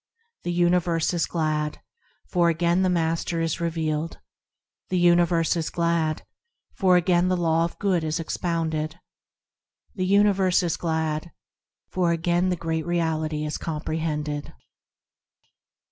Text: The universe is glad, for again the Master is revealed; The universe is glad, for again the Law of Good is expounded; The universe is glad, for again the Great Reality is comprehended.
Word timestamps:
The 0.41 0.51
universe 0.51 1.13
is 1.13 1.27
glad, 1.27 1.79
for 2.27 2.49
again 2.49 2.81
the 2.81 2.89
Master 2.89 3.39
is 3.39 3.61
revealed; 3.61 4.17
The 4.89 4.97
universe 4.97 5.55
is 5.55 5.69
glad, 5.69 6.25
for 6.73 6.97
again 6.97 7.27
the 7.27 7.37
Law 7.37 7.65
of 7.65 7.77
Good 7.77 8.03
is 8.03 8.19
expounded; 8.19 8.99
The 9.93 10.07
universe 10.07 10.63
is 10.63 10.75
glad, 10.75 11.31
for 11.91 12.11
again 12.11 12.49
the 12.49 12.55
Great 12.55 12.87
Reality 12.87 13.45
is 13.45 13.59
comprehended. 13.59 14.51